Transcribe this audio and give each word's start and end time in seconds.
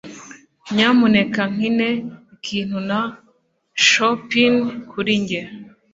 Nyamuneka 0.73 1.41
nkine 1.53 1.87
ikintu 2.35 2.77
na 2.89 2.99
Chopin 3.89 4.55
kuri 4.91 5.13
njye. 5.21 5.41